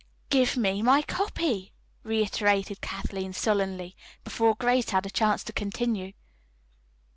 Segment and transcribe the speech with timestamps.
[0.31, 6.13] "Give me my copy," reiterated Kathleen sullenly, before Grace had a chance to continue.